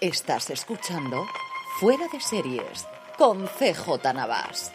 Estás 0.00 0.48
escuchando 0.48 1.26
Fuera 1.78 2.06
de 2.10 2.20
Series 2.20 2.86
con 3.18 3.44
CJ 3.46 4.14
Navas. 4.14 4.72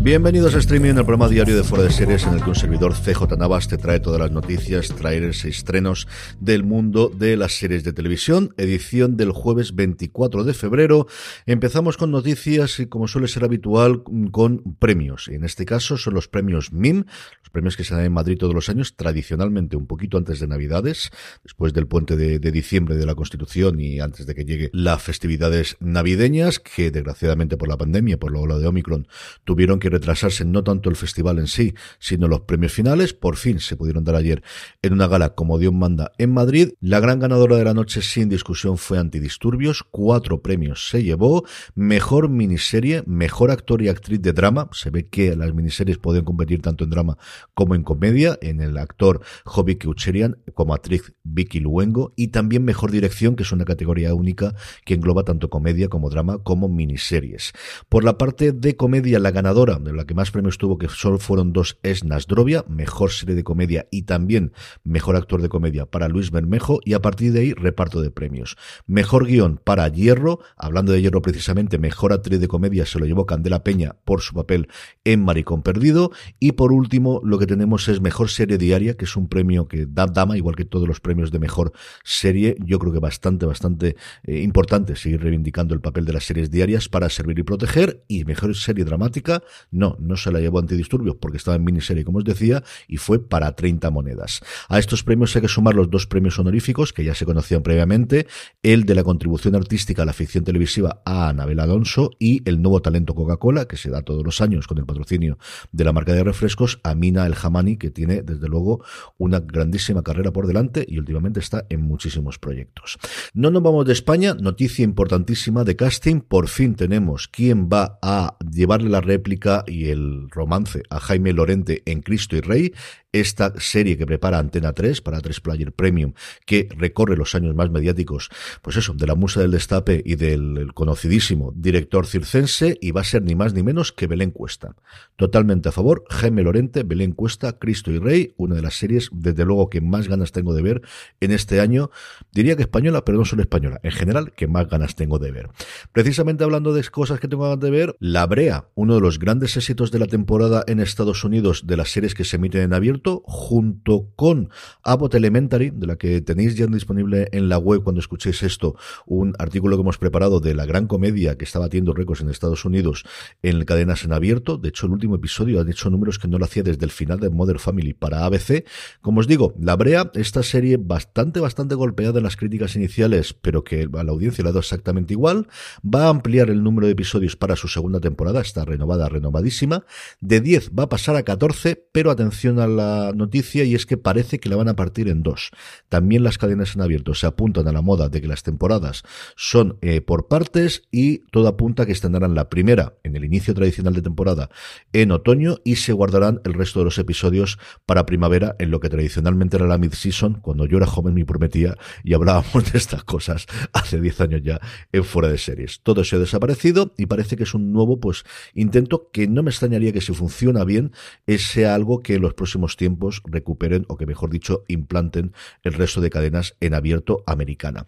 Bienvenidos 0.00 0.54
a 0.54 0.58
Streaming, 0.58 0.90
el 0.90 0.94
programa 0.96 1.28
diario 1.28 1.54
de 1.54 1.62
Fuera 1.62 1.84
de 1.84 1.90
Series 1.90 2.24
en 2.24 2.34
el 2.34 2.42
que 2.42 2.48
un 2.48 2.54
servidor 2.54 2.94
CJ 2.94 3.36
Navas 3.36 3.68
te 3.68 3.76
trae 3.76 4.00
todas 4.00 4.20
las 4.20 4.30
noticias, 4.30 4.88
trailers 4.88 5.44
y 5.44 5.48
estrenos 5.48 6.08
del 6.44 6.62
mundo 6.62 7.08
de 7.08 7.36
las 7.36 7.58
series 7.58 7.84
de 7.84 7.92
televisión, 7.92 8.52
edición 8.58 9.16
del 9.16 9.32
jueves 9.32 9.74
24 9.74 10.44
de 10.44 10.52
febrero. 10.52 11.06
Empezamos 11.46 11.96
con 11.96 12.10
noticias 12.10 12.78
y 12.80 12.86
como 12.86 13.08
suele 13.08 13.28
ser 13.28 13.44
habitual 13.44 14.02
con 14.30 14.76
premios. 14.78 15.28
En 15.28 15.44
este 15.44 15.64
caso 15.64 15.96
son 15.96 16.14
los 16.14 16.28
premios 16.28 16.72
MIM, 16.72 17.04
los 17.40 17.50
premios 17.50 17.76
que 17.76 17.84
se 17.84 17.94
dan 17.94 18.04
en 18.04 18.12
Madrid 18.12 18.36
todos 18.38 18.54
los 18.54 18.68
años, 18.68 18.94
tradicionalmente 18.94 19.76
un 19.76 19.86
poquito 19.86 20.18
antes 20.18 20.38
de 20.38 20.46
Navidades, 20.46 21.10
después 21.42 21.72
del 21.72 21.86
puente 21.86 22.16
de, 22.16 22.38
de 22.38 22.52
diciembre 22.52 22.96
de 22.96 23.06
la 23.06 23.14
Constitución 23.14 23.80
y 23.80 24.00
antes 24.00 24.26
de 24.26 24.34
que 24.34 24.44
llegue 24.44 24.70
las 24.74 25.02
festividades 25.02 25.76
navideñas, 25.80 26.60
que 26.60 26.90
desgraciadamente 26.90 27.56
por 27.56 27.68
la 27.68 27.78
pandemia, 27.78 28.18
por 28.18 28.32
la 28.32 28.40
ola 28.40 28.58
de 28.58 28.66
Omicron, 28.66 29.08
tuvieron 29.44 29.78
que 29.78 29.88
retrasarse 29.88 30.44
no 30.44 30.62
tanto 30.62 30.90
el 30.90 30.96
festival 30.96 31.38
en 31.38 31.46
sí, 31.46 31.74
sino 31.98 32.28
los 32.28 32.42
premios 32.42 32.72
finales. 32.72 33.14
Por 33.14 33.36
fin 33.36 33.60
se 33.60 33.76
pudieron 33.76 34.04
dar 34.04 34.16
ayer 34.16 34.42
en 34.82 34.92
una 34.92 35.06
gala 35.06 35.30
como 35.30 35.58
Dios 35.58 35.72
manda 35.72 36.12
en 36.18 36.33
Madrid. 36.34 36.72
La 36.80 37.00
gran 37.00 37.20
ganadora 37.20 37.56
de 37.56 37.64
la 37.64 37.72
noche 37.72 38.02
sin 38.02 38.28
discusión 38.28 38.76
fue 38.76 38.98
Antidisturbios. 38.98 39.84
Cuatro 39.90 40.42
premios 40.42 40.88
se 40.88 41.02
llevó. 41.02 41.44
Mejor 41.74 42.28
miniserie, 42.28 43.02
mejor 43.06 43.50
actor 43.50 43.80
y 43.80 43.88
actriz 43.88 44.20
de 44.20 44.32
drama. 44.32 44.68
Se 44.72 44.90
ve 44.90 45.06
que 45.06 45.34
las 45.36 45.54
miniseries 45.54 45.98
pueden 45.98 46.24
competir 46.24 46.60
tanto 46.60 46.84
en 46.84 46.90
drama 46.90 47.16
como 47.54 47.74
en 47.74 47.82
comedia. 47.82 48.38
En 48.42 48.60
el 48.60 48.76
actor 48.76 49.22
Hobby 49.44 49.76
Keucherian 49.76 50.36
como 50.52 50.74
actriz 50.74 51.14
Vicky 51.22 51.60
Luengo. 51.60 52.12
Y 52.16 52.28
también 52.28 52.64
mejor 52.64 52.90
dirección, 52.90 53.36
que 53.36 53.44
es 53.44 53.52
una 53.52 53.64
categoría 53.64 54.14
única 54.14 54.54
que 54.84 54.94
engloba 54.94 55.24
tanto 55.24 55.48
comedia 55.48 55.88
como 55.88 56.10
drama 56.10 56.38
como 56.38 56.68
miniseries. 56.68 57.52
Por 57.88 58.04
la 58.04 58.18
parte 58.18 58.52
de 58.52 58.76
comedia, 58.76 59.18
la 59.18 59.30
ganadora 59.30 59.78
de 59.78 59.92
la 59.92 60.04
que 60.04 60.14
más 60.14 60.30
premios 60.30 60.58
tuvo, 60.58 60.78
que 60.78 60.88
solo 60.88 61.18
fueron 61.18 61.52
dos, 61.52 61.78
es 61.82 62.04
Nasdrovia, 62.04 62.64
mejor 62.68 63.10
serie 63.10 63.34
de 63.34 63.44
comedia 63.44 63.86
y 63.90 64.02
también 64.02 64.52
mejor 64.82 65.16
actor 65.16 65.40
de 65.40 65.48
comedia 65.48 65.86
para 65.86 66.08
Luis 66.08 66.23
Bermejo, 66.30 66.80
y 66.84 66.94
a 66.94 67.02
partir 67.02 67.32
de 67.32 67.40
ahí 67.40 67.52
reparto 67.52 68.02
de 68.02 68.10
premios. 68.10 68.56
Mejor 68.86 69.26
guion 69.26 69.60
para 69.62 69.88
Hierro, 69.88 70.40
hablando 70.56 70.92
de 70.92 71.02
Hierro 71.02 71.22
precisamente, 71.22 71.78
mejor 71.78 72.12
actriz 72.12 72.40
de 72.40 72.48
comedia 72.48 72.86
se 72.86 72.98
lo 72.98 73.06
llevó 73.06 73.26
Candela 73.26 73.64
Peña 73.64 73.96
por 74.04 74.20
su 74.20 74.34
papel 74.34 74.68
en 75.04 75.24
Maricón 75.24 75.62
Perdido, 75.62 76.10
y 76.38 76.52
por 76.52 76.72
último 76.72 77.20
lo 77.24 77.38
que 77.38 77.46
tenemos 77.46 77.88
es 77.88 78.00
mejor 78.00 78.30
serie 78.30 78.58
diaria, 78.58 78.96
que 78.96 79.04
es 79.04 79.16
un 79.16 79.28
premio 79.28 79.68
que 79.68 79.86
da 79.86 80.06
Dama, 80.06 80.36
igual 80.36 80.56
que 80.56 80.64
todos 80.64 80.86
los 80.86 81.00
premios 81.00 81.30
de 81.30 81.38
mejor 81.38 81.72
serie, 82.04 82.56
yo 82.60 82.78
creo 82.78 82.92
que 82.92 83.00
bastante, 83.00 83.46
bastante 83.46 83.96
eh, 84.24 84.40
importante 84.40 84.96
seguir 84.96 85.22
reivindicando 85.22 85.74
el 85.74 85.80
papel 85.80 86.04
de 86.04 86.12
las 86.12 86.24
series 86.24 86.50
diarias 86.50 86.88
para 86.88 87.08
servir 87.08 87.38
y 87.38 87.42
proteger, 87.42 88.04
y 88.08 88.24
mejor 88.24 88.54
serie 88.54 88.84
dramática, 88.84 89.42
no, 89.70 89.96
no 89.98 90.16
se 90.16 90.30
la 90.30 90.40
llevó 90.40 90.58
Antidisturbios 90.58 91.16
porque 91.16 91.38
estaba 91.38 91.56
en 91.56 91.64
miniserie, 91.64 92.04
como 92.04 92.18
os 92.18 92.24
decía, 92.24 92.62
y 92.88 92.96
fue 92.96 93.18
para 93.18 93.54
30 93.54 93.90
monedas. 93.90 94.40
A 94.68 94.78
estos 94.78 95.02
premios 95.02 95.34
hay 95.36 95.42
que 95.42 95.48
sumar 95.48 95.74
los 95.74 95.90
dos 95.90 96.06
premios 96.14 96.38
honoríficos 96.38 96.92
que 96.92 97.02
ya 97.02 97.12
se 97.12 97.24
conocían 97.24 97.64
previamente, 97.64 98.28
el 98.62 98.84
de 98.84 98.94
la 98.94 99.02
contribución 99.02 99.56
artística 99.56 100.02
a 100.02 100.04
la 100.04 100.12
ficción 100.12 100.44
televisiva 100.44 101.02
a 101.04 101.28
Anabel 101.30 101.58
Alonso 101.58 102.12
y 102.20 102.48
el 102.48 102.62
nuevo 102.62 102.80
talento 102.80 103.16
Coca-Cola, 103.16 103.66
que 103.66 103.76
se 103.76 103.90
da 103.90 104.02
todos 104.02 104.22
los 104.24 104.40
años 104.40 104.68
con 104.68 104.78
el 104.78 104.86
patrocinio 104.86 105.38
de 105.72 105.82
la 105.82 105.92
marca 105.92 106.12
de 106.12 106.22
refrescos, 106.22 106.78
a 106.84 106.94
Mina 106.94 107.26
El 107.26 107.34
Hamani, 107.34 107.78
que 107.78 107.90
tiene 107.90 108.22
desde 108.22 108.46
luego 108.46 108.84
una 109.18 109.40
grandísima 109.40 110.04
carrera 110.04 110.32
por 110.32 110.46
delante 110.46 110.86
y 110.86 111.00
últimamente 111.00 111.40
está 111.40 111.66
en 111.68 111.82
muchísimos 111.82 112.38
proyectos. 112.38 112.96
No 113.32 113.50
nos 113.50 113.64
vamos 113.64 113.84
de 113.84 113.92
España, 113.92 114.34
noticia 114.34 114.84
importantísima 114.84 115.64
de 115.64 115.74
casting, 115.74 116.20
por 116.20 116.46
fin 116.46 116.76
tenemos 116.76 117.26
quién 117.26 117.68
va 117.68 117.98
a 118.02 118.36
llevarle 118.48 118.88
la 118.88 119.00
réplica 119.00 119.64
y 119.66 119.86
el 119.86 120.30
romance 120.30 120.84
a 120.90 121.00
Jaime 121.00 121.32
Lorente 121.32 121.82
en 121.86 122.02
Cristo 122.02 122.36
y 122.36 122.40
Rey, 122.40 122.72
esta 123.14 123.52
serie 123.60 123.96
que 123.96 124.06
prepara 124.06 124.38
Antena 124.38 124.72
3 124.72 125.00
para 125.00 125.20
3 125.20 125.40
Player 125.40 125.72
Premium, 125.72 126.03
que 126.46 126.68
recorre 126.76 127.16
los 127.16 127.34
años 127.34 127.54
más 127.54 127.70
mediáticos, 127.70 128.30
pues 128.62 128.76
eso, 128.76 128.94
de 128.94 129.06
la 129.06 129.14
musa 129.14 129.40
del 129.40 129.50
destape 129.50 130.02
y 130.04 130.16
del 130.16 130.72
conocidísimo 130.74 131.52
director 131.56 132.06
circense, 132.06 132.78
y 132.80 132.90
va 132.90 133.00
a 133.00 133.04
ser 133.04 133.22
ni 133.22 133.34
más 133.34 133.54
ni 133.54 133.62
menos 133.62 133.92
que 133.92 134.06
Belén 134.06 134.30
Cuesta. 134.30 134.76
Totalmente 135.16 135.68
a 135.68 135.72
favor, 135.72 136.04
Jaime 136.10 136.42
Lorente, 136.42 136.82
Belén 136.82 137.12
Cuesta, 137.12 137.58
Cristo 137.58 137.90
y 137.90 137.98
Rey, 137.98 138.34
una 138.36 138.54
de 138.54 138.62
las 138.62 138.74
series, 138.74 139.08
desde 139.12 139.44
luego, 139.44 139.70
que 139.70 139.80
más 139.80 140.08
ganas 140.08 140.32
tengo 140.32 140.54
de 140.54 140.62
ver 140.62 140.82
en 141.20 141.30
este 141.30 141.60
año, 141.60 141.90
diría 142.32 142.56
que 142.56 142.62
española, 142.62 143.04
pero 143.04 143.18
no 143.18 143.24
solo 143.24 143.42
española, 143.42 143.80
en 143.82 143.92
general, 143.92 144.32
que 144.32 144.46
más 144.46 144.68
ganas 144.68 144.94
tengo 144.94 145.18
de 145.18 145.32
ver. 145.32 145.48
Precisamente 145.92 146.44
hablando 146.44 146.72
de 146.72 146.84
cosas 146.84 147.20
que 147.20 147.28
tengo 147.28 147.44
ganas 147.44 147.60
de 147.60 147.70
ver, 147.70 147.96
La 147.98 148.26
Brea, 148.26 148.68
uno 148.74 148.94
de 148.94 149.00
los 149.00 149.18
grandes 149.18 149.56
éxitos 149.56 149.90
de 149.90 149.98
la 149.98 150.06
temporada 150.06 150.64
en 150.66 150.80
Estados 150.80 151.24
Unidos 151.24 151.66
de 151.66 151.76
las 151.76 151.90
series 151.90 152.14
que 152.14 152.24
se 152.24 152.36
emiten 152.36 152.62
en 152.62 152.74
abierto, 152.74 153.22
junto 153.26 154.10
con 154.16 154.50
Abbott 154.82 155.14
Elementary, 155.14 155.70
de 155.70 155.86
la 155.86 155.93
que 155.96 156.20
tenéis 156.20 156.56
ya 156.56 156.66
disponible 156.66 157.28
en 157.32 157.48
la 157.48 157.58
web 157.58 157.82
cuando 157.82 158.00
escuchéis 158.00 158.42
esto, 158.42 158.76
un 159.06 159.34
artículo 159.38 159.76
que 159.76 159.82
hemos 159.82 159.98
preparado 159.98 160.40
de 160.40 160.54
la 160.54 160.66
gran 160.66 160.86
comedia 160.86 161.36
que 161.36 161.44
está 161.44 161.58
batiendo 161.58 161.92
récords 161.92 162.20
en 162.20 162.30
Estados 162.30 162.64
Unidos 162.64 163.04
en 163.42 163.64
cadenas 163.64 164.04
en 164.04 164.12
abierto. 164.12 164.58
De 164.58 164.68
hecho, 164.68 164.86
el 164.86 164.92
último 164.92 165.16
episodio 165.16 165.60
ha 165.60 165.70
hecho 165.70 165.90
números 165.90 166.18
que 166.18 166.28
no 166.28 166.38
lo 166.38 166.44
hacía 166.44 166.62
desde 166.62 166.84
el 166.84 166.90
final 166.90 167.20
de 167.20 167.30
Mother 167.30 167.58
Family 167.58 167.94
para 167.94 168.24
ABC. 168.24 168.64
Como 169.00 169.20
os 169.20 169.26
digo, 169.26 169.54
La 169.58 169.76
Brea, 169.76 170.10
esta 170.14 170.42
serie 170.42 170.76
bastante, 170.78 171.40
bastante 171.40 171.74
golpeada 171.74 172.18
en 172.18 172.24
las 172.24 172.36
críticas 172.36 172.76
iniciales, 172.76 173.34
pero 173.34 173.64
que 173.64 173.88
a 173.92 174.02
la 174.04 174.12
audiencia 174.12 174.42
le 174.42 174.48
ha 174.48 174.52
dado 174.52 174.60
exactamente 174.60 175.14
igual. 175.14 175.48
Va 175.82 176.06
a 176.06 176.08
ampliar 176.10 176.50
el 176.50 176.62
número 176.62 176.86
de 176.86 176.92
episodios 176.92 177.36
para 177.36 177.56
su 177.56 177.68
segunda 177.68 178.00
temporada, 178.00 178.40
está 178.40 178.64
renovada, 178.64 179.08
renovadísima. 179.08 179.84
De 180.20 180.40
10 180.40 180.70
va 180.78 180.84
a 180.84 180.88
pasar 180.88 181.16
a 181.16 181.22
14, 181.22 181.88
pero 181.92 182.10
atención 182.10 182.58
a 182.58 182.66
la 182.66 183.12
noticia 183.14 183.64
y 183.64 183.74
es 183.74 183.86
que 183.86 183.96
parece 183.96 184.38
que 184.38 184.48
la 184.48 184.56
van 184.56 184.68
a 184.68 184.76
partir 184.76 185.08
en 185.08 185.22
dos. 185.22 185.50
También 185.88 186.22
las 186.22 186.38
cadenas 186.38 186.74
en 186.74 186.82
abierto 186.82 187.14
se 187.14 187.26
apuntan 187.26 187.68
a 187.68 187.72
la 187.72 187.82
moda 187.82 188.08
de 188.08 188.20
que 188.20 188.26
las 188.26 188.42
temporadas 188.42 189.02
son 189.36 189.78
eh, 189.80 190.00
por 190.00 190.28
partes 190.28 190.82
y 190.90 191.18
todo 191.30 191.48
apunta 191.48 191.82
a 191.82 191.86
que 191.86 191.92
extenderán 191.92 192.34
la 192.34 192.48
primera 192.48 192.94
en 193.02 193.16
el 193.16 193.24
inicio 193.24 193.54
tradicional 193.54 193.94
de 193.94 194.02
temporada 194.02 194.50
en 194.92 195.12
otoño 195.12 195.56
y 195.64 195.76
se 195.76 195.92
guardarán 195.92 196.40
el 196.44 196.54
resto 196.54 196.80
de 196.80 196.86
los 196.86 196.98
episodios 196.98 197.58
para 197.86 198.06
primavera 198.06 198.56
en 198.58 198.70
lo 198.70 198.80
que 198.80 198.88
tradicionalmente 198.88 199.56
era 199.56 199.66
la 199.66 199.78
mid-season 199.78 200.40
cuando 200.40 200.66
yo 200.66 200.78
era 200.78 200.86
joven 200.86 201.14
me 201.14 201.24
prometía 201.24 201.76
y 202.02 202.14
hablábamos 202.14 202.52
de 202.72 202.78
estas 202.78 203.04
cosas 203.04 203.46
hace 203.72 204.00
10 204.00 204.20
años 204.20 204.42
ya 204.42 204.60
en 204.92 205.04
fuera 205.04 205.28
de 205.28 205.38
series. 205.38 205.80
Todo 205.82 206.04
se 206.04 206.16
ha 206.16 206.18
desaparecido 206.18 206.92
y 206.96 207.06
parece 207.06 207.36
que 207.36 207.44
es 207.44 207.54
un 207.54 207.72
nuevo 207.72 208.00
pues 208.00 208.24
intento 208.54 209.10
que 209.12 209.28
no 209.28 209.42
me 209.42 209.50
extrañaría 209.50 209.92
que 209.92 210.00
si 210.00 210.12
funciona 210.12 210.64
bien 210.64 210.92
sea 211.38 211.74
algo 211.74 212.02
que 212.02 212.14
en 212.14 212.22
los 212.22 212.34
próximos 212.34 212.76
tiempos 212.76 213.22
recuperen 213.24 213.84
o 213.88 213.96
que 213.96 214.06
mejor 214.06 214.30
dicho 214.30 214.64
implanten 214.68 215.32
el 215.64 215.72
resto 215.72 216.00
de 216.00 216.10
cadenas 216.10 216.56
en 216.60 216.74
abierto 216.74 217.24
americana. 217.26 217.86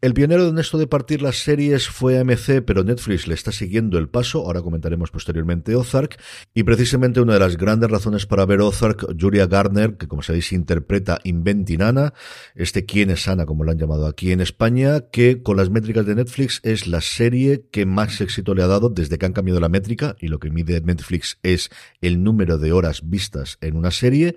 El 0.00 0.14
pionero 0.14 0.48
en 0.48 0.58
esto 0.58 0.78
de 0.78 0.88
partir 0.88 1.22
las 1.22 1.36
series 1.36 1.88
fue 1.88 2.18
AMC, 2.18 2.62
pero 2.66 2.82
Netflix 2.82 3.28
le 3.28 3.34
está 3.34 3.52
siguiendo 3.52 3.98
el 3.98 4.08
paso. 4.08 4.40
Ahora 4.40 4.60
comentaremos 4.60 5.12
posteriormente 5.12 5.76
Ozark. 5.76 6.20
Y 6.54 6.64
precisamente 6.64 7.20
una 7.20 7.34
de 7.34 7.38
las 7.38 7.56
grandes 7.56 7.90
razones 7.90 8.26
para 8.26 8.44
ver 8.44 8.60
Ozark, 8.60 9.06
Julia 9.18 9.46
Garner, 9.46 9.96
que 9.96 10.08
como 10.08 10.22
sabéis 10.22 10.52
interpreta 10.52 11.20
Inventing 11.22 11.82
Anna, 11.82 12.14
este 12.56 12.84
quién 12.84 13.10
es 13.10 13.28
Ana, 13.28 13.46
como 13.46 13.62
lo 13.62 13.70
han 13.70 13.78
llamado 13.78 14.06
aquí 14.06 14.32
en 14.32 14.40
España, 14.40 15.02
que 15.12 15.42
con 15.42 15.56
las 15.56 15.70
métricas 15.70 16.04
de 16.04 16.16
Netflix 16.16 16.60
es 16.64 16.88
la 16.88 17.00
serie 17.00 17.66
que 17.70 17.86
más 17.86 18.20
éxito 18.20 18.54
le 18.54 18.64
ha 18.64 18.66
dado 18.66 18.88
desde 18.88 19.18
que 19.18 19.26
han 19.26 19.32
cambiado 19.32 19.60
la 19.60 19.68
métrica 19.68 20.16
y 20.18 20.28
lo 20.28 20.40
que 20.40 20.50
mide 20.50 20.80
Netflix 20.80 21.38
es 21.44 21.70
el 22.00 22.24
número 22.24 22.58
de 22.58 22.72
horas 22.72 23.08
vistas 23.08 23.58
en 23.60 23.76
una 23.76 23.92
serie 23.92 24.36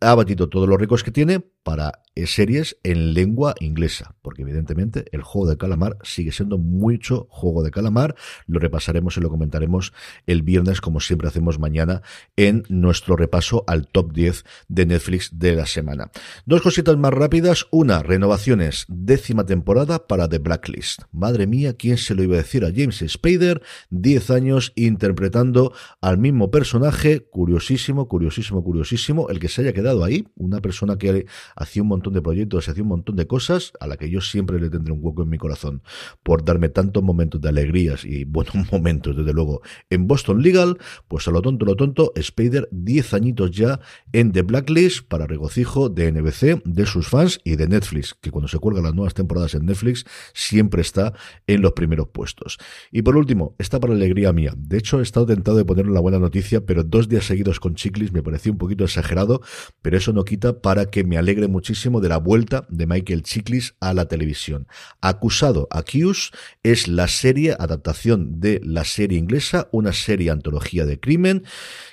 ha 0.00 0.14
batido 0.14 0.48
todos 0.48 0.68
los 0.68 0.78
récords 0.78 1.02
que 1.02 1.10
tiene 1.10 1.44
para 1.66 2.00
eh, 2.14 2.28
series 2.28 2.78
en 2.84 3.12
lengua 3.12 3.56
inglesa, 3.58 4.14
porque 4.22 4.42
evidentemente 4.42 5.04
el 5.10 5.22
juego 5.22 5.50
de 5.50 5.58
calamar 5.58 5.98
sigue 6.04 6.30
siendo 6.30 6.58
mucho 6.58 7.26
juego 7.28 7.64
de 7.64 7.72
calamar. 7.72 8.14
Lo 8.46 8.60
repasaremos 8.60 9.16
y 9.16 9.20
lo 9.20 9.30
comentaremos 9.30 9.92
el 10.28 10.42
viernes, 10.42 10.80
como 10.80 11.00
siempre 11.00 11.26
hacemos 11.26 11.58
mañana, 11.58 12.02
en 12.36 12.62
nuestro 12.68 13.16
repaso 13.16 13.64
al 13.66 13.88
top 13.88 14.12
10 14.12 14.44
de 14.68 14.86
Netflix 14.86 15.40
de 15.40 15.56
la 15.56 15.66
semana. 15.66 16.12
Dos 16.46 16.62
cositas 16.62 16.96
más 16.96 17.12
rápidas. 17.12 17.66
Una, 17.72 18.00
renovaciones, 18.00 18.86
décima 18.88 19.44
temporada 19.44 20.06
para 20.06 20.28
The 20.28 20.38
Blacklist. 20.38 21.02
Madre 21.10 21.48
mía, 21.48 21.74
¿quién 21.76 21.98
se 21.98 22.14
lo 22.14 22.22
iba 22.22 22.34
a 22.36 22.38
decir 22.38 22.64
a 22.64 22.70
James 22.72 23.04
Spader? 23.08 23.60
10 23.90 24.30
años 24.30 24.72
interpretando 24.76 25.74
al 26.00 26.16
mismo 26.16 26.52
personaje. 26.52 27.26
Curiosísimo, 27.28 28.06
curiosísimo, 28.06 28.62
curiosísimo. 28.62 29.28
El 29.30 29.40
que 29.40 29.48
se 29.48 29.62
haya 29.62 29.72
quedado 29.72 30.04
ahí, 30.04 30.28
una 30.36 30.60
persona 30.60 30.96
que 30.96 31.26
hacía 31.56 31.82
un 31.82 31.88
montón 31.88 32.12
de 32.12 32.22
proyectos, 32.22 32.68
hacía 32.68 32.82
un 32.82 32.90
montón 32.90 33.16
de 33.16 33.26
cosas, 33.26 33.72
a 33.80 33.86
la 33.86 33.96
que 33.96 34.10
yo 34.10 34.20
siempre 34.20 34.60
le 34.60 34.70
tendré 34.70 34.92
un 34.92 35.00
hueco 35.02 35.22
en 35.22 35.30
mi 35.30 35.38
corazón 35.38 35.82
por 36.22 36.44
darme 36.44 36.68
tantos 36.68 37.02
momentos 37.02 37.40
de 37.40 37.48
alegrías 37.48 38.04
y 38.04 38.24
buenos 38.24 38.54
momentos, 38.72 39.16
desde 39.16 39.32
luego, 39.32 39.62
en 39.90 40.06
Boston 40.06 40.42
Legal, 40.42 40.78
pues 41.08 41.26
a 41.26 41.30
lo 41.30 41.42
tonto, 41.42 41.64
lo 41.64 41.76
tonto, 41.76 42.12
Spider 42.14 42.68
10 42.70 43.14
añitos 43.14 43.50
ya 43.50 43.80
en 44.12 44.32
The 44.32 44.42
Blacklist 44.42 45.08
para 45.08 45.26
regocijo 45.26 45.88
de 45.88 46.12
NBC, 46.12 46.62
de 46.64 46.86
sus 46.86 47.08
fans 47.08 47.40
y 47.44 47.56
de 47.56 47.68
Netflix, 47.68 48.14
que 48.14 48.30
cuando 48.30 48.48
se 48.48 48.58
cuelgan 48.58 48.84
las 48.84 48.94
nuevas 48.94 49.14
temporadas 49.14 49.54
en 49.54 49.66
Netflix 49.66 50.04
siempre 50.34 50.82
está 50.82 51.14
en 51.46 51.62
los 51.62 51.72
primeros 51.72 52.08
puestos. 52.08 52.58
Y 52.90 53.02
por 53.02 53.16
último, 53.16 53.54
está 53.58 53.80
para 53.80 53.94
alegría 53.94 54.32
mía. 54.32 54.52
De 54.56 54.78
hecho, 54.78 55.00
he 55.00 55.02
estado 55.02 55.26
tentado 55.26 55.56
de 55.56 55.64
poner 55.64 55.88
una 55.88 56.00
buena 56.00 56.18
noticia, 56.18 56.64
pero 56.64 56.84
dos 56.84 57.08
días 57.08 57.24
seguidos 57.24 57.60
con 57.60 57.74
Chiclis 57.74 58.12
me 58.12 58.22
pareció 58.22 58.52
un 58.52 58.58
poquito 58.58 58.84
exagerado, 58.84 59.40
pero 59.82 59.96
eso 59.96 60.12
no 60.12 60.24
quita 60.24 60.60
para 60.60 60.86
que 60.86 61.04
me 61.04 61.18
alegre 61.18 61.45
muchísimo 61.48 62.00
de 62.00 62.08
la 62.08 62.18
vuelta 62.18 62.66
de 62.68 62.86
Michael 62.86 63.22
Chiklis 63.22 63.74
a 63.80 63.94
la 63.94 64.06
televisión. 64.06 64.66
Acusado, 65.00 65.68
Accused, 65.70 66.34
es 66.62 66.88
la 66.88 67.08
serie 67.08 67.56
adaptación 67.58 68.40
de 68.40 68.60
la 68.64 68.84
serie 68.84 69.18
inglesa, 69.18 69.68
una 69.72 69.92
serie 69.92 70.30
antología 70.30 70.86
de 70.86 71.00
crimen 71.00 71.44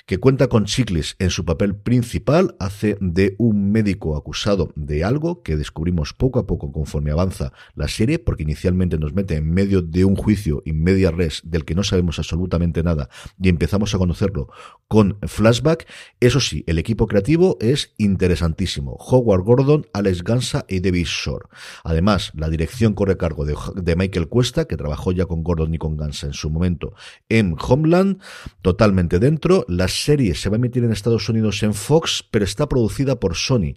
que 0.05 0.17
cuenta 0.17 0.47
con 0.47 0.65
Chiklis 0.65 1.15
en 1.19 1.29
su 1.29 1.45
papel 1.45 1.75
principal, 1.75 2.55
hace 2.59 2.97
de 2.99 3.35
un 3.37 3.71
médico 3.71 4.17
acusado 4.17 4.71
de 4.75 5.03
algo 5.03 5.43
que 5.43 5.55
descubrimos 5.55 6.13
poco 6.13 6.39
a 6.39 6.45
poco 6.45 6.71
conforme 6.71 7.11
avanza 7.11 7.53
la 7.75 7.87
serie, 7.87 8.19
porque 8.19 8.43
inicialmente 8.43 8.97
nos 8.97 9.13
mete 9.13 9.35
en 9.35 9.49
medio 9.49 9.81
de 9.81 10.05
un 10.05 10.15
juicio 10.15 10.61
in 10.65 10.83
media 10.83 11.11
res 11.11 11.41
del 11.43 11.65
que 11.65 11.75
no 11.75 11.83
sabemos 11.83 12.19
absolutamente 12.19 12.83
nada 12.83 13.09
y 13.41 13.49
empezamos 13.49 13.95
a 13.95 13.97
conocerlo 13.97 14.49
con 14.87 15.17
flashback. 15.21 15.87
Eso 16.19 16.39
sí, 16.39 16.63
el 16.67 16.77
equipo 16.77 17.07
creativo 17.07 17.57
es 17.59 17.93
interesantísimo. 17.97 18.97
Howard 18.99 19.32
Gordon, 19.41 19.87
Alex 19.93 20.23
Gansa 20.23 20.65
y 20.67 20.79
David 20.79 21.05
Shore. 21.05 21.45
Además, 21.83 22.31
la 22.35 22.49
dirección 22.49 22.93
corre 22.93 23.13
a 23.13 23.17
cargo 23.17 23.45
de, 23.45 23.55
de 23.75 23.95
Michael 23.95 24.27
Cuesta, 24.27 24.65
que 24.65 24.77
trabajó 24.77 25.11
ya 25.11 25.25
con 25.25 25.43
Gordon 25.43 25.73
y 25.73 25.77
con 25.77 25.97
Gansa 25.97 26.27
en 26.27 26.33
su 26.33 26.49
momento 26.49 26.93
en 27.29 27.55
Homeland, 27.59 28.21
totalmente 28.61 29.19
dentro. 29.19 29.65
La 29.67 29.87
serie 29.87 30.35
se 30.35 30.49
va 30.49 30.55
a 30.55 30.59
emitir 30.59 30.83
en 30.83 30.91
Estados 30.91 31.27
Unidos 31.29 31.63
en 31.63 31.73
Fox, 31.73 32.23
pero 32.29 32.45
está 32.45 32.67
producida 32.67 33.19
por 33.19 33.35
Sony. 33.35 33.75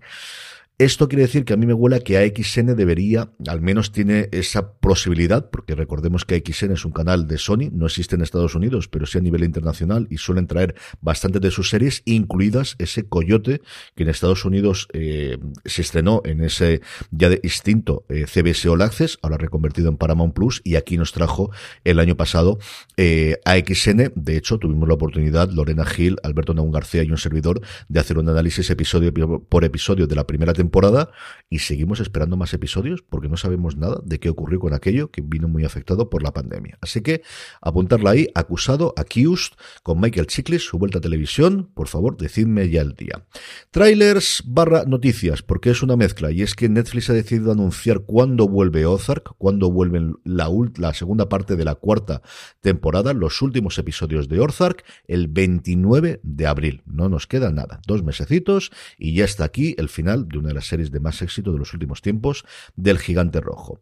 Esto 0.79 1.09
quiere 1.09 1.23
decir 1.23 1.47
que 1.47 1.55
a 1.55 1.57
mí 1.57 1.65
me 1.65 1.73
huele 1.73 2.01
que 2.01 2.19
AXN 2.19 2.77
debería, 2.77 3.31
al 3.49 3.63
menos 3.63 3.93
tiene 3.93 4.29
esa 4.31 4.73
posibilidad, 4.73 5.49
porque 5.49 5.75
recordemos 5.75 6.27
que 6.27 6.35
AXN 6.35 6.73
es 6.73 6.85
un 6.85 6.93
canal 6.93 7.27
de 7.27 7.39
Sony, 7.39 7.71
no 7.73 7.87
existe 7.87 8.15
en 8.15 8.21
Estados 8.21 8.55
Unidos, 8.55 8.87
pero 8.87 9.07
sí 9.07 9.17
a 9.17 9.23
nivel 9.23 9.43
internacional 9.43 10.07
y 10.11 10.19
suelen 10.19 10.47
traer 10.47 10.75
bastantes 11.01 11.41
de 11.41 11.51
sus 11.51 11.71
series, 11.71 12.03
incluidas 12.05 12.77
ese 12.79 13.09
Coyote, 13.09 13.63
que 13.95 14.03
en 14.03 14.11
Estados 14.11 14.45
Unidos 14.45 14.87
eh, 14.93 15.39
se 15.65 15.81
estrenó 15.81 16.21
en 16.27 16.43
ese 16.43 16.83
ya 17.11 17.31
de 17.31 17.39
distinto 17.39 18.05
eh, 18.11 18.27
CBS 18.27 18.69
All 18.69 18.83
Access, 18.83 19.19
ahora 19.23 19.39
reconvertido 19.39 19.89
en 19.89 19.97
Paramount 19.97 20.35
Plus, 20.35 20.61
y 20.63 20.77
aquí 20.77 20.99
nos 20.99 21.13
trajo 21.13 21.53
el 21.85 21.99
año 22.01 22.19
pasado 22.19 22.59
eh, 22.99 23.41
AXN. 23.47 24.13
De 24.15 24.37
hecho, 24.37 24.59
tuvimos 24.59 24.87
la 24.87 24.95
oportunidad, 24.97 25.49
Lorena 25.49 25.87
Gil, 25.87 26.19
Alberto 26.23 26.53
Naun 26.53 26.71
García 26.71 27.03
y 27.03 27.11
un 27.11 27.17
servidor, 27.17 27.63
de 27.89 27.99
hacer 27.99 28.19
un 28.19 28.29
análisis 28.29 28.69
episodio 28.69 29.15
por 29.49 29.65
episodio 29.65 30.07
de 30.07 30.15
la 30.15 30.27
primera 30.27 30.53
temporada 30.53 30.66
temporada 30.67 31.11
y 31.49 31.61
seguimos 31.61 32.01
esperando 32.01 32.37
más 32.37 32.53
episodios 32.53 33.03
porque 33.03 33.29
no 33.29 33.37
sabemos 33.37 33.77
nada 33.77 34.01
de 34.05 34.19
qué 34.19 34.29
ocurrió 34.29 34.59
con 34.59 34.75
aquello 34.75 35.11
que 35.13 35.23
vino 35.23 35.47
muy 35.47 35.65
afectado 35.65 36.11
por 36.11 36.23
la 36.23 36.33
pandemia. 36.33 36.77
Así 36.81 37.03
que 37.03 37.23
apuntarla 37.61 38.11
ahí, 38.11 38.29
acusado, 38.35 38.93
accused, 38.97 39.53
con 39.85 40.01
Michael 40.01 40.27
Chiklis, 40.27 40.63
su 40.63 40.79
vuelta 40.79 40.99
a 40.99 41.01
televisión, 41.01 41.71
por 41.75 41.87
favor, 41.87 42.17
decidme 42.17 42.69
ya 42.69 42.81
el 42.81 42.95
día. 42.95 43.27
Trailers 43.71 44.43
barra 44.45 44.85
noticias, 44.87 45.43
porque 45.43 45.71
es 45.71 45.83
una 45.83 45.97
mezcla 45.97 46.33
y 46.33 46.43
es 46.43 46.55
que 46.55 46.69
Netflix 46.69 47.11
ha 47.11 47.13
decidido 47.13 47.53
anunciar 47.53 48.01
cuándo 48.01 48.49
vuelve 48.49 48.87
Ozark, 48.87 49.37
cuándo 49.39 49.71
vuelven 49.71 50.17
la, 50.25 50.51
la 50.77 50.95
segunda 50.95 51.29
parte 51.29 51.55
de 51.55 51.65
la 51.65 51.77
cuarta 51.77 52.23
temporada, 52.61 53.13
los 53.13 53.41
últimos 53.41 53.79
episodios 53.79 54.29
de 54.29 54.41
Ozark, 54.41 54.85
el 55.07 55.29
29 55.29 56.21
de 56.25 56.47
abril. 56.47 56.83
No 56.87 57.09
nos 57.09 57.29
queda 57.29 57.53
nada, 57.53 57.81
dos 57.87 58.03
mesecitos 58.03 58.73
y 58.99 59.15
ya 59.15 59.25
está 59.25 59.45
aquí 59.45 59.77
el 59.79 59.89
final 59.89 60.27
de 60.29 60.39
una 60.39 60.51
las 60.57 60.67
series 60.67 60.91
de 60.91 61.01
más 61.01 61.23
éxito 61.23 61.53
de 61.53 61.59
los 61.59 61.73
últimos 61.73 62.03
tiempos 62.03 62.45
del 62.75 62.99
Gigante 62.99 63.41
Rojo. 63.41 63.81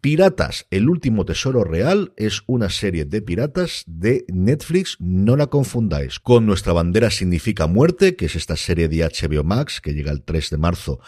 Piratas, 0.00 0.66
el 0.70 0.88
último 0.88 1.24
tesoro 1.24 1.62
real, 1.62 2.12
es 2.16 2.42
una 2.46 2.68
serie 2.70 3.04
de 3.04 3.22
piratas 3.22 3.84
de 3.86 4.24
Netflix, 4.28 4.96
no 4.98 5.36
la 5.36 5.46
confundáis 5.46 6.18
con 6.18 6.46
Nuestra 6.46 6.72
bandera 6.72 7.10
significa 7.10 7.66
muerte, 7.66 8.16
que 8.16 8.26
es 8.26 8.36
esta 8.36 8.56
serie 8.56 8.88
de 8.88 9.04
HBO 9.04 9.44
Max 9.44 9.80
que 9.80 9.94
llega 9.94 10.10
el 10.10 10.22
3 10.22 10.50
de 10.50 10.58
marzo, 10.58 11.00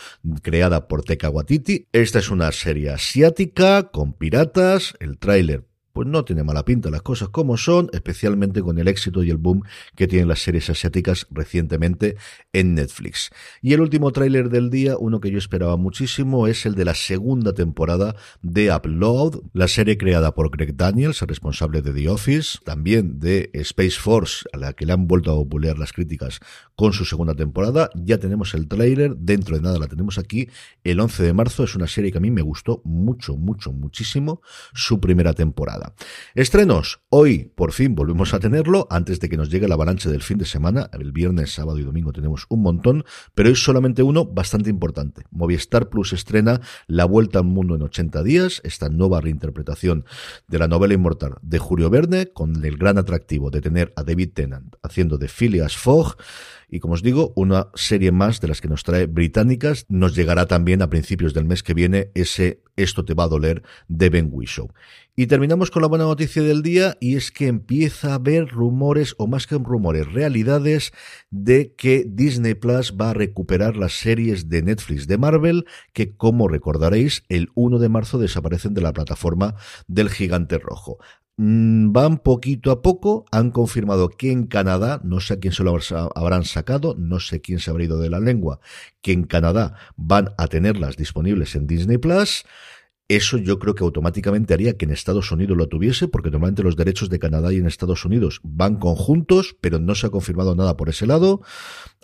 creada 0.42 0.88
por 0.88 1.02
Teka 1.02 1.30
Waititi. 1.30 1.88
Esta 1.92 2.18
es 2.18 2.30
una 2.30 2.52
serie 2.52 2.90
asiática 2.90 3.90
con 3.90 4.12
piratas, 4.12 4.94
el 5.00 5.18
tráiler 5.18 5.65
pues 5.96 6.06
no 6.08 6.26
tiene 6.26 6.44
mala 6.44 6.62
pinta 6.66 6.90
las 6.90 7.00
cosas 7.00 7.30
como 7.30 7.56
son, 7.56 7.88
especialmente 7.94 8.60
con 8.60 8.78
el 8.78 8.86
éxito 8.86 9.24
y 9.24 9.30
el 9.30 9.38
boom 9.38 9.62
que 9.94 10.06
tienen 10.06 10.28
las 10.28 10.40
series 10.40 10.68
asiáticas 10.68 11.26
recientemente 11.30 12.18
en 12.52 12.74
Netflix. 12.74 13.30
Y 13.62 13.72
el 13.72 13.80
último 13.80 14.12
tráiler 14.12 14.50
del 14.50 14.68
día, 14.68 14.98
uno 14.98 15.20
que 15.20 15.30
yo 15.30 15.38
esperaba 15.38 15.78
muchísimo, 15.78 16.48
es 16.48 16.66
el 16.66 16.74
de 16.74 16.84
la 16.84 16.92
segunda 16.92 17.54
temporada 17.54 18.14
de 18.42 18.70
Upload, 18.74 19.40
la 19.54 19.68
serie 19.68 19.96
creada 19.96 20.34
por 20.34 20.50
Greg 20.50 20.76
Daniels, 20.76 21.22
responsable 21.22 21.80
de 21.80 21.94
The 21.94 22.10
Office, 22.10 22.58
también 22.62 23.18
de 23.18 23.48
Space 23.54 23.98
Force, 23.98 24.44
a 24.52 24.58
la 24.58 24.74
que 24.74 24.84
le 24.84 24.92
han 24.92 25.06
vuelto 25.06 25.32
a 25.32 25.36
popular 25.36 25.78
las 25.78 25.94
críticas 25.94 26.40
con 26.74 26.92
su 26.92 27.06
segunda 27.06 27.34
temporada. 27.34 27.88
Ya 27.94 28.18
tenemos 28.18 28.52
el 28.52 28.68
tráiler, 28.68 29.16
dentro 29.16 29.56
de 29.56 29.62
nada 29.62 29.78
la 29.78 29.86
tenemos 29.86 30.18
aquí, 30.18 30.50
el 30.84 31.00
11 31.00 31.22
de 31.22 31.32
marzo, 31.32 31.64
es 31.64 31.74
una 31.74 31.86
serie 31.86 32.12
que 32.12 32.18
a 32.18 32.20
mí 32.20 32.30
me 32.30 32.42
gustó 32.42 32.82
mucho, 32.84 33.34
mucho, 33.34 33.72
muchísimo 33.72 34.42
su 34.74 35.00
primera 35.00 35.32
temporada. 35.32 35.85
Estrenos. 36.34 37.00
Hoy, 37.08 37.50
por 37.54 37.72
fin, 37.72 37.94
volvemos 37.94 38.34
a 38.34 38.40
tenerlo, 38.40 38.86
antes 38.90 39.20
de 39.20 39.28
que 39.28 39.36
nos 39.36 39.50
llegue 39.50 39.68
la 39.68 39.74
avalancha 39.74 40.10
del 40.10 40.22
fin 40.22 40.38
de 40.38 40.44
semana. 40.44 40.90
El 40.92 41.12
viernes, 41.12 41.52
sábado 41.52 41.78
y 41.78 41.82
domingo 41.82 42.12
tenemos 42.12 42.46
un 42.48 42.62
montón, 42.62 43.04
pero 43.34 43.48
hoy 43.48 43.56
solamente 43.56 44.02
uno 44.02 44.24
bastante 44.24 44.70
importante. 44.70 45.22
Movistar 45.30 45.88
Plus 45.88 46.12
estrena 46.12 46.60
La 46.86 47.04
Vuelta 47.04 47.38
al 47.38 47.44
Mundo 47.44 47.74
en 47.74 47.82
80 47.82 48.22
días, 48.22 48.60
esta 48.64 48.88
nueva 48.88 49.20
reinterpretación 49.20 50.04
de 50.48 50.58
la 50.58 50.68
novela 50.68 50.94
inmortal 50.94 51.36
de 51.42 51.58
Julio 51.58 51.90
Verne, 51.90 52.26
con 52.26 52.64
el 52.64 52.76
gran 52.76 52.98
atractivo 52.98 53.50
de 53.50 53.60
tener 53.60 53.92
a 53.96 54.02
David 54.02 54.30
Tennant 54.34 54.76
haciendo 54.82 55.18
de 55.18 55.28
Phileas 55.28 55.76
Fogg. 55.76 56.16
Y 56.68 56.80
como 56.80 56.94
os 56.94 57.02
digo, 57.02 57.32
una 57.36 57.68
serie 57.74 58.10
más 58.10 58.40
de 58.40 58.48
las 58.48 58.60
que 58.60 58.68
nos 58.68 58.82
trae 58.82 59.06
británicas. 59.06 59.86
Nos 59.88 60.14
llegará 60.14 60.46
también 60.46 60.82
a 60.82 60.90
principios 60.90 61.32
del 61.32 61.44
mes 61.44 61.62
que 61.62 61.74
viene 61.74 62.10
ese 62.14 62.62
Esto 62.76 63.04
te 63.04 63.14
va 63.14 63.24
a 63.24 63.28
doler 63.28 63.62
de 63.88 64.10
Ben 64.10 64.28
Whishaw. 64.30 64.68
Y 65.16 65.26
terminamos 65.26 65.70
con 65.70 65.80
la 65.80 65.88
buena 65.88 66.04
noticia 66.04 66.42
del 66.42 66.62
día 66.62 66.96
y 67.00 67.16
es 67.16 67.30
que 67.30 67.46
empieza 67.46 68.12
a 68.12 68.14
haber 68.16 68.48
rumores, 68.48 69.14
o 69.18 69.26
más 69.26 69.46
que 69.46 69.56
rumores, 69.56 70.12
realidades 70.12 70.92
de 71.30 71.74
que 71.74 72.04
Disney 72.06 72.54
Plus 72.54 72.94
va 73.00 73.10
a 73.10 73.14
recuperar 73.14 73.76
las 73.76 73.94
series 73.94 74.50
de 74.50 74.62
Netflix 74.62 75.06
de 75.06 75.16
Marvel 75.16 75.64
que, 75.94 76.14
como 76.14 76.48
recordaréis, 76.48 77.24
el 77.30 77.48
1 77.54 77.78
de 77.78 77.88
marzo 77.88 78.18
desaparecen 78.18 78.74
de 78.74 78.82
la 78.82 78.92
plataforma 78.92 79.54
del 79.86 80.10
gigante 80.10 80.58
rojo. 80.58 80.98
Mm, 81.38 81.92
van 81.92 82.16
poquito 82.16 82.70
a 82.70 82.80
poco, 82.80 83.26
han 83.30 83.50
confirmado 83.50 84.08
que 84.08 84.32
en 84.32 84.46
Canadá, 84.46 85.00
no 85.04 85.20
sé 85.20 85.34
a 85.34 85.38
quién 85.38 85.52
se 85.52 85.64
lo 85.64 85.78
habrán 86.14 86.44
sacado, 86.44 86.94
no 86.98 87.20
sé 87.20 87.42
quién 87.42 87.58
se 87.58 87.70
habrá 87.70 87.84
ido 87.84 87.98
de 87.98 88.08
la 88.08 88.20
lengua, 88.20 88.60
que 89.02 89.12
en 89.12 89.24
Canadá 89.24 89.74
van 89.96 90.30
a 90.38 90.46
tenerlas 90.48 90.96
disponibles 90.96 91.54
en 91.54 91.66
Disney 91.66 91.98
Plus. 91.98 92.46
Eso 93.08 93.38
yo 93.38 93.60
creo 93.60 93.76
que 93.76 93.84
automáticamente 93.84 94.52
haría 94.52 94.76
que 94.76 94.84
en 94.84 94.90
Estados 94.90 95.30
Unidos 95.30 95.56
lo 95.56 95.68
tuviese, 95.68 96.08
porque 96.08 96.30
normalmente 96.30 96.64
los 96.64 96.74
derechos 96.74 97.08
de 97.08 97.20
Canadá 97.20 97.52
y 97.52 97.58
en 97.58 97.66
Estados 97.66 98.04
Unidos 98.04 98.40
van 98.42 98.76
conjuntos, 98.76 99.56
pero 99.60 99.78
no 99.78 99.94
se 99.94 100.08
ha 100.08 100.10
confirmado 100.10 100.56
nada 100.56 100.76
por 100.76 100.88
ese 100.88 101.06
lado. 101.06 101.40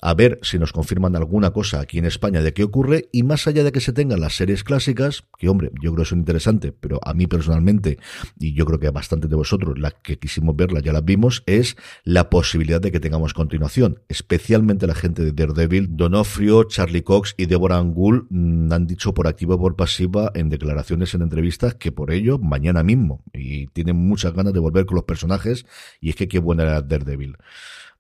A 0.05 0.15
ver 0.15 0.41
si 0.43 0.59
nos 0.59 0.73
confirman 0.73 1.15
alguna 1.15 1.53
cosa 1.53 1.81
aquí 1.81 1.99
en 1.99 2.07
España 2.07 2.43
de 2.43 2.53
qué 2.53 2.65
ocurre. 2.65 3.09
Y 3.13 3.23
más 3.23 3.47
allá 3.47 3.63
de 3.63 3.71
que 3.71 3.81
se 3.81 3.93
tengan 3.93 4.21
las 4.21 4.35
series 4.35 4.65
clásicas, 4.65 5.25
que 5.39 5.49
hombre, 5.49 5.71
yo 5.81 5.93
creo 5.93 6.05
que 6.05 6.09
son 6.09 6.19
interesantes, 6.19 6.73
pero 6.81 6.99
a 7.05 7.15
mí 7.15 7.29
personalmente, 7.29 7.99
y 8.39 8.53
yo 8.53 8.67
creo 8.67 8.81
que 8.81 8.89
a 8.89 8.91
bastante 8.91 9.29
de 9.29 9.37
vosotros, 9.37 9.79
las 9.79 9.95
que 10.03 10.19
quisimos 10.19 10.57
verlas 10.57 10.83
ya 10.83 10.93
las 10.93 11.05
vimos, 11.05 11.45
es 11.47 11.77
la 12.03 12.31
posibilidad 12.31 12.81
de 12.81 12.91
que 12.91 12.99
tengamos 12.99 13.33
continuación. 13.33 14.01
Especialmente 14.09 14.89
la 14.89 14.95
gente 14.97 15.25
de 15.25 15.33
Daredevil, 15.33 15.97
Donofrio, 15.97 16.65
Charlie 16.65 17.03
Cox 17.03 17.35
y 17.37 17.47
Deborah 17.47 17.79
Angul 17.79 18.27
mm, 18.29 18.73
han 18.73 18.87
dicho 18.89 19.15
por 19.15 19.29
activa 19.29 19.55
o 19.55 19.61
por 19.61 19.77
pasiva 19.77 20.33
en 20.35 20.49
declaración 20.49 20.92
en 20.95 21.23
entrevistas 21.23 21.75
que 21.75 21.93
por 21.93 22.11
ello 22.13 22.39
mañana 22.39 22.83
mismo 22.83 23.23
y 23.33 23.67
tienen 23.69 23.97
muchas 23.97 24.33
ganas 24.33 24.53
de 24.53 24.61
volver 24.61 24.87
con 24.87 24.97
los 24.97 25.05
personajes 25.05 25.67
y 26.01 26.11
es 26.11 26.17
que 26.17 26.29
qué 26.29 26.39
buena 26.39 26.63
era 26.63 26.83
Daredevil 26.83 27.37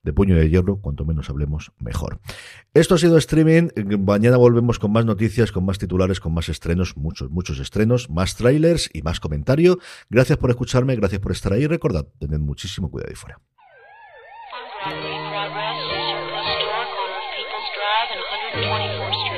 de 0.02 0.12
puño 0.12 0.34
de 0.34 0.50
hierro, 0.50 0.80
cuanto 0.80 1.04
menos 1.04 1.30
hablemos, 1.30 1.70
mejor. 1.78 2.18
Esto 2.74 2.96
ha 2.96 2.98
sido 2.98 3.16
streaming. 3.18 3.68
Mañana 4.00 4.36
volvemos 4.36 4.80
con 4.80 4.90
más 4.90 5.04
noticias, 5.04 5.52
con 5.52 5.64
más 5.64 5.78
titulares, 5.78 6.18
con 6.18 6.34
más 6.34 6.48
estrenos, 6.48 6.96
muchos, 6.96 7.30
muchos 7.30 7.60
estrenos, 7.60 8.10
más 8.10 8.34
trailers 8.34 8.90
y 8.92 9.02
más 9.02 9.20
comentario. 9.20 9.78
Gracias 10.10 10.38
por 10.38 10.50
escucharme, 10.50 10.96
gracias 10.96 11.20
por 11.20 11.30
estar 11.30 11.52
ahí. 11.52 11.68
Recordad, 11.68 12.06
tened 12.18 12.40
muchísimo 12.40 12.90
cuidado 12.90 13.10
ahí 13.10 13.16
fuera. 13.16 13.38
Drive 18.54 18.72
and 18.74 18.92
124th 18.92 19.31